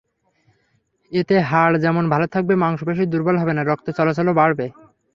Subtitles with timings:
[1.11, 4.65] এতে হাড় যেমন ভালো থাকবে, মাংসপেশি দুর্বল হবে না, রক্ত চলাচলও বাড়বে।